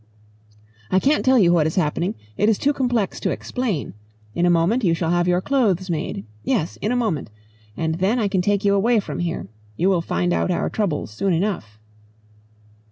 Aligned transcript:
"I 0.89 0.99
can't 0.99 1.23
tell 1.23 1.37
you 1.37 1.53
what 1.53 1.67
is 1.67 1.75
happening. 1.75 2.15
It 2.35 2.49
is 2.49 2.57
too 2.57 2.73
complex 2.73 3.19
to 3.19 3.29
explain. 3.29 3.93
In 4.33 4.47
a 4.47 4.49
moment 4.49 4.83
you 4.83 4.95
shall 4.95 5.11
have 5.11 5.27
your 5.27 5.41
clothes 5.41 5.91
made. 5.91 6.25
Yes 6.43 6.75
in 6.77 6.91
a 6.91 6.95
moment. 6.95 7.29
And 7.77 7.93
then 7.99 8.17
I 8.17 8.27
can 8.27 8.41
take 8.41 8.65
you 8.65 8.73
away 8.73 8.99
from 8.99 9.19
here. 9.19 9.47
You 9.77 9.89
will 9.91 10.01
find 10.01 10.33
out 10.33 10.49
our 10.49 10.71
troubles 10.71 11.11
soon 11.11 11.33
enough." 11.33 11.77